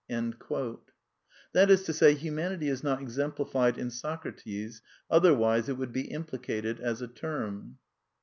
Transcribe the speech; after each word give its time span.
^' 0.09 0.79
That 1.53 1.69
is 1.69 1.83
to 1.83 1.93
say," 1.93 2.15
humanity" 2.15 2.69
is 2.69 2.81
not 2.83 3.03
exemplified 3.03 3.77
in 3.77 3.89
Socra 3.91 4.31
tes, 4.35 4.81
otherwise 5.11 5.69
it 5.69 5.77
would 5.77 5.93
be 5.93 6.07
implicated 6.09 6.79
as 6.79 7.03
a 7.03 7.07
term. 7.07 7.77